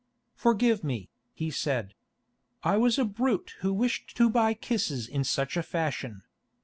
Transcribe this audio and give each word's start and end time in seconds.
"Forgive 0.33 0.83
me," 0.83 1.09
he 1.31 1.51
said. 1.51 1.93
"I 2.63 2.75
was 2.75 2.97
a 2.97 3.05
brute 3.05 3.53
who 3.59 3.71
wished 3.71 4.17
to 4.17 4.31
buy 4.31 4.55
kisses 4.55 5.07
in 5.07 5.23
such 5.23 5.55
a 5.55 5.61
fashion. 5.61 6.23